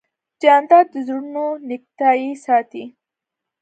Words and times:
جانداد 0.41 0.85
د 0.93 0.95
زړونو 1.07 1.45
نېکتایي 1.69 2.31
ساتي. 2.45 2.83